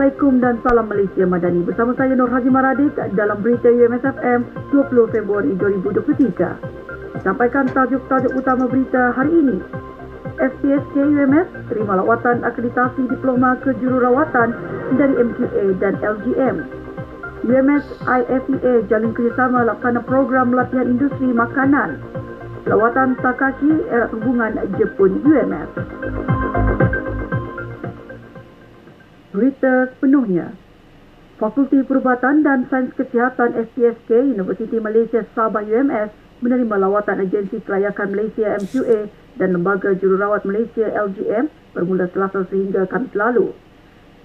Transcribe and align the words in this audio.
Assalamualaikum 0.00 0.40
dan 0.40 0.56
salam 0.64 0.88
Malaysia 0.88 1.28
Madani. 1.28 1.60
Bersama 1.60 1.92
saya 1.92 2.16
Nur 2.16 2.32
Haji 2.32 2.48
Maradik 2.48 2.96
dalam 3.20 3.36
berita 3.44 3.68
UMSFM 3.68 4.48
20 4.72 5.12
Februari 5.12 5.52
2023. 5.60 7.20
Sampaikan 7.20 7.68
tajuk-tajuk 7.68 8.32
utama 8.32 8.64
berita 8.64 9.12
hari 9.12 9.28
ini. 9.28 9.60
SPSK 10.40 11.04
UMS 11.04 11.52
terima 11.68 12.00
lawatan 12.00 12.40
akreditasi 12.48 13.12
diploma 13.12 13.60
kejururawatan 13.60 14.56
dari 14.96 15.20
MQA 15.20 15.76
dan 15.84 16.00
LGM. 16.00 16.64
UMS 17.44 17.84
IFEA 18.00 18.88
jalin 18.88 19.12
kerjasama 19.12 19.68
laksana 19.68 20.00
program 20.00 20.56
latihan 20.56 20.96
industri 20.96 21.28
makanan. 21.28 22.00
Lawatan 22.64 23.20
Takashi 23.20 23.84
erat 23.92 24.08
hubungan 24.16 24.64
Jepun 24.80 25.20
UMS. 25.28 25.68
Berita 29.30 29.86
sepenuhnya. 29.94 30.58
Fakulti 31.38 31.86
Perubatan 31.86 32.42
dan 32.42 32.66
Sains 32.66 32.90
Kesihatan 32.98 33.54
SPSK 33.54 34.34
Universiti 34.34 34.82
Malaysia 34.82 35.22
Sabah 35.38 35.62
UMS 35.62 36.10
menerima 36.42 36.74
lawatan 36.74 37.22
Agensi 37.22 37.62
Kelayakan 37.62 38.10
Malaysia 38.10 38.58
MQA 38.58 39.06
dan 39.38 39.54
Lembaga 39.54 39.94
Jururawat 39.94 40.42
Malaysia 40.42 40.90
LGM 40.90 41.46
bermula 41.78 42.10
Selasa 42.10 42.42
sehingga 42.50 42.90
Khamis 42.90 43.14
lalu. 43.14 43.54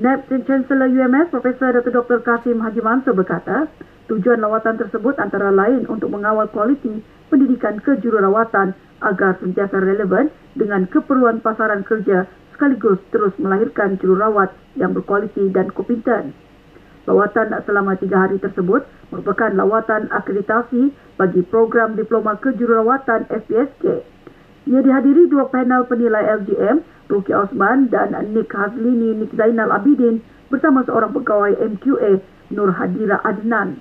NAB 0.00 0.26
Chancellor 0.48 0.88
UMS 0.88 1.30
Profesor 1.30 1.70
Dr. 1.76 1.92
Dr. 2.00 2.18
Kasim 2.24 2.64
Haji 2.64 2.80
Mansur 2.80 3.12
berkata, 3.12 3.68
tujuan 4.08 4.40
lawatan 4.40 4.80
tersebut 4.80 5.20
antara 5.20 5.52
lain 5.52 5.84
untuk 5.86 6.08
mengawal 6.10 6.48
kualiti 6.48 7.04
pendidikan 7.28 7.76
kejururawatan 7.78 8.72
agar 9.04 9.36
sentiasa 9.36 9.76
relevan 9.84 10.32
dengan 10.56 10.88
keperluan 10.88 11.44
pasaran 11.44 11.84
kerja 11.84 12.24
sekaligus 12.54 13.02
terus 13.10 13.34
melahirkan 13.36 13.98
jururawat 13.98 14.54
yang 14.78 14.94
berkualiti 14.94 15.50
dan 15.50 15.68
kompeten. 15.74 16.32
Lawatan 17.04 17.52
selama 17.68 18.00
tiga 18.00 18.24
hari 18.24 18.40
tersebut 18.40 18.88
merupakan 19.12 19.52
lawatan 19.52 20.08
akreditasi 20.08 20.88
bagi 21.20 21.44
program 21.44 22.00
Diploma 22.00 22.40
Kejururawatan 22.40 23.28
SPSK. 23.28 23.84
Ia 24.64 24.80
dihadiri 24.80 25.28
dua 25.28 25.52
panel 25.52 25.84
penilai 25.84 26.24
LGM, 26.40 26.80
Ruki 27.12 27.36
Osman 27.36 27.92
dan 27.92 28.16
Nick 28.32 28.48
Hazlini 28.48 29.12
Nick 29.20 29.36
Zainal 29.36 29.68
Abidin 29.68 30.24
bersama 30.48 30.80
seorang 30.88 31.12
pegawai 31.12 31.52
MQA, 31.60 32.24
Nur 32.56 32.72
Hadira 32.72 33.20
Adnan. 33.20 33.76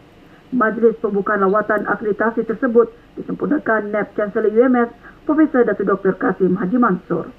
Majlis 0.51 0.99
pembukaan 0.99 1.41
lawatan 1.41 1.87
akreditasi 1.87 2.43
tersebut 2.43 2.91
disempurnakan 3.15 3.89
NAP 3.89 4.13
Chancellor 4.19 4.51
UMS, 4.51 4.91
Profesor 5.23 5.63
Dr. 5.63 6.13
Kasim 6.19 6.59
Haji 6.59 6.77
Mansur. 6.77 7.31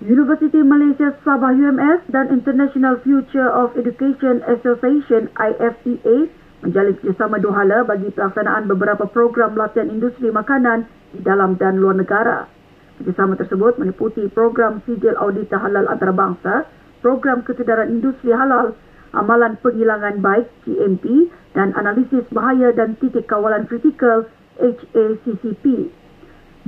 Universiti 0.00 0.64
Malaysia 0.64 1.12
Sabah 1.28 1.52
UMS 1.52 2.08
dan 2.08 2.32
International 2.32 2.96
Future 3.04 3.52
of 3.52 3.76
Education 3.76 4.40
Association 4.48 5.28
IFEA 5.36 6.24
menjalin 6.64 6.96
kerjasama 6.96 7.36
dua 7.36 7.60
hala 7.60 7.84
bagi 7.84 8.08
pelaksanaan 8.08 8.64
beberapa 8.64 9.04
program 9.12 9.52
latihan 9.60 9.92
industri 9.92 10.32
makanan 10.32 10.88
di 11.12 11.20
dalam 11.20 11.60
dan 11.60 11.76
luar 11.76 12.00
negara. 12.00 12.48
Kerjasama 12.96 13.36
tersebut 13.36 13.76
meliputi 13.76 14.24
program 14.32 14.80
sijil 14.88 15.12
audit 15.20 15.52
halal 15.52 15.84
antarabangsa, 15.92 16.64
program 17.04 17.44
kesedaran 17.44 17.92
industri 17.92 18.32
halal, 18.32 18.72
amalan 19.12 19.60
penghilangan 19.60 20.24
baik 20.24 20.48
GMP 20.64 21.28
dan 21.52 21.76
analisis 21.76 22.24
bahaya 22.32 22.72
dan 22.72 22.96
titik 23.04 23.28
kawalan 23.28 23.68
kritikal 23.68 24.24
HACCP. 24.56 25.92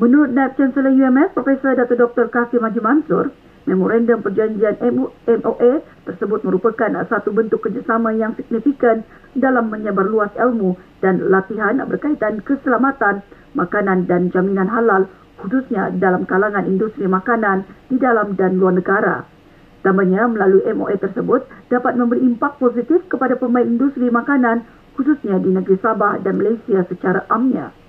Menurut 0.01 0.33
Naib 0.33 0.57
Chancellor 0.57 0.89
UMS, 0.89 1.37
Profesor 1.37 1.77
Dr. 1.77 2.01
Dr. 2.01 2.33
Kasim 2.33 2.65
Haji 2.65 2.81
Mansur, 2.81 3.29
memorandum 3.69 4.25
perjanjian 4.25 4.81
MOA 4.81 5.85
tersebut 6.09 6.41
merupakan 6.49 6.89
satu 7.13 7.29
bentuk 7.29 7.61
kerjasama 7.61 8.17
yang 8.17 8.33
signifikan 8.33 9.05
dalam 9.37 9.69
menyebar 9.69 10.09
luas 10.09 10.33
ilmu 10.41 10.81
dan 11.05 11.21
latihan 11.29 11.77
berkaitan 11.85 12.41
keselamatan 12.41 13.21
makanan 13.53 14.09
dan 14.09 14.33
jaminan 14.33 14.67
halal 14.73 15.05
khususnya 15.45 15.93
dalam 16.01 16.25
kalangan 16.25 16.65
industri 16.65 17.05
makanan 17.05 17.69
di 17.93 18.01
dalam 18.01 18.33
dan 18.33 18.57
luar 18.57 18.73
negara. 18.73 19.29
Tambahnya, 19.85 20.25
melalui 20.31 20.65
MOA 20.73 20.97
tersebut 20.97 21.45
dapat 21.69 22.01
memberi 22.01 22.25
impak 22.25 22.57
positif 22.57 23.05
kepada 23.13 23.37
pemain 23.37 23.67
industri 23.67 24.09
makanan 24.09 24.65
khususnya 24.97 25.37
di 25.37 25.53
negeri 25.53 25.77
Sabah 25.85 26.17
dan 26.25 26.41
Malaysia 26.41 26.81
secara 26.89 27.29
amnya. 27.29 27.82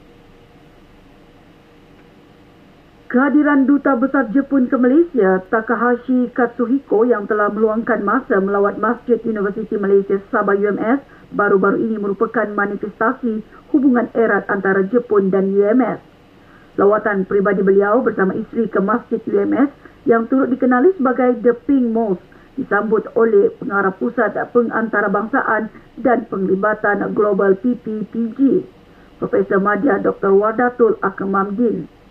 Kehadiran 3.13 3.69
Duta 3.69 3.93
Besar 3.93 4.33
Jepun 4.33 4.65
ke 4.65 4.73
Malaysia, 4.73 5.37
Takahashi 5.53 6.33
Katsuhiko 6.33 7.05
yang 7.05 7.29
telah 7.29 7.45
meluangkan 7.53 8.01
masa 8.01 8.41
melawat 8.41 8.81
Masjid 8.81 9.21
Universiti 9.21 9.77
Malaysia 9.77 10.17
Sabah 10.33 10.57
UMS 10.57 11.05
baru-baru 11.29 11.77
ini 11.77 12.01
merupakan 12.01 12.49
manifestasi 12.49 13.45
hubungan 13.69 14.09
erat 14.17 14.49
antara 14.49 14.81
Jepun 14.89 15.29
dan 15.29 15.53
UMS. 15.53 16.01
Lawatan 16.81 17.29
pribadi 17.29 17.61
beliau 17.61 18.01
bersama 18.01 18.33
isteri 18.33 18.65
ke 18.65 18.81
Masjid 18.81 19.21
UMS 19.29 19.69
yang 20.09 20.25
turut 20.25 20.49
dikenali 20.49 20.97
sebagai 20.97 21.37
The 21.45 21.53
Pink 21.69 21.93
Mosque 21.93 22.25
disambut 22.57 23.13
oleh 23.13 23.53
pengarah 23.61 23.93
pusat 23.93 24.33
pengantarabangsa 24.49 25.69
dan 26.01 26.25
penglibatan 26.33 27.13
global 27.13 27.61
PPPG, 27.61 28.65
Profesor 29.21 29.61
Madya 29.61 30.01
Dr. 30.01 30.33
Wadatul 30.33 30.97
Akemamdin. 31.05 32.01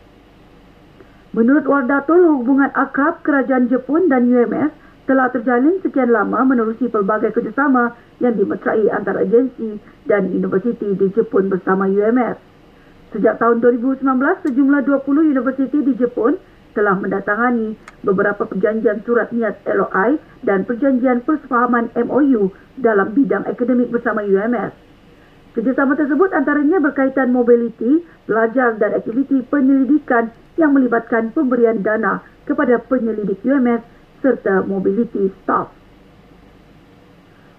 Menurut 1.33 1.65
Wardatul, 1.65 2.45
hubungan 2.45 2.69
akrab 2.77 3.25
kerajaan 3.25 3.73
Jepun 3.73 4.13
dan 4.13 4.29
UMS 4.29 4.69
telah 5.09 5.33
terjalin 5.33 5.81
sekian 5.81 6.13
lama 6.13 6.45
menerusi 6.45 6.93
pelbagai 6.93 7.33
kerjasama 7.33 7.97
yang 8.21 8.37
dimeterai 8.37 8.93
antara 8.93 9.25
agensi 9.25 9.81
dan 10.05 10.29
universiti 10.29 10.93
di 10.93 11.09
Jepun 11.17 11.49
bersama 11.49 11.89
UMS. 11.89 12.37
Sejak 13.17 13.41
tahun 13.41 13.65
2019, 13.65 14.05
sejumlah 14.45 14.81
20 14.85 15.33
universiti 15.33 15.79
di 15.81 15.97
Jepun 15.97 16.37
telah 16.77 17.01
mendatangani 17.01 17.81
beberapa 18.05 18.45
perjanjian 18.45 19.01
surat 19.05 19.33
niat 19.33 19.61
LOI 19.65 20.21
dan 20.45 20.69
perjanjian 20.69 21.25
persefahaman 21.25 21.93
MOU 21.97 22.53
dalam 22.77 23.13
bidang 23.17 23.49
akademik 23.49 23.89
bersama 23.89 24.21
UMS. 24.21 24.73
Kerjasama 25.53 25.93
tersebut 26.01 26.33
antaranya 26.33 26.81
berkaitan 26.81 27.29
mobiliti, 27.29 28.01
belajar 28.33 28.81
dan 28.81 28.97
aktiviti 28.97 29.45
penyelidikan 29.45 30.33
yang 30.57 30.73
melibatkan 30.73 31.29
pemberian 31.37 31.85
dana 31.85 32.25
kepada 32.49 32.81
penyelidik 32.81 33.45
UMS 33.45 33.85
serta 34.25 34.65
mobiliti 34.65 35.29
staff. 35.45 35.69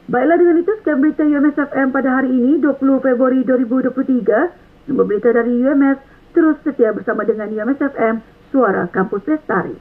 Baiklah 0.09 0.35
dengan 0.35 0.59
itu 0.59 0.71
sekian 0.81 0.99
berita 0.99 1.23
UMS 1.23 1.55
FM 1.55 1.87
pada 1.93 2.09
hari 2.19 2.33
ini 2.33 2.59
20 2.59 3.05
Februari 3.05 3.45
2023. 3.45 4.89
Sumber 4.89 5.05
berita 5.07 5.31
dari 5.31 5.63
UMS 5.63 6.01
terus 6.35 6.59
setia 6.65 6.91
bersama 6.91 7.23
dengan 7.23 7.47
UMS 7.47 7.79
FM, 7.79 8.19
Suara 8.51 8.89
Kampus 8.89 9.23
Lestari. 9.29 9.77